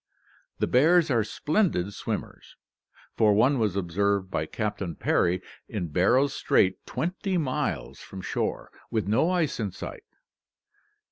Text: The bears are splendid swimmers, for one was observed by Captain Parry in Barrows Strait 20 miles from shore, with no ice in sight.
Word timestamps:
The 0.57 0.65
bears 0.65 1.11
are 1.11 1.23
splendid 1.23 1.93
swimmers, 1.93 2.55
for 3.15 3.35
one 3.35 3.59
was 3.59 3.75
observed 3.75 4.31
by 4.31 4.47
Captain 4.47 4.95
Parry 4.95 5.43
in 5.69 5.89
Barrows 5.89 6.33
Strait 6.33 6.83
20 6.87 7.37
miles 7.37 7.99
from 7.99 8.21
shore, 8.23 8.71
with 8.89 9.07
no 9.07 9.29
ice 9.29 9.59
in 9.59 9.69
sight. 9.69 10.01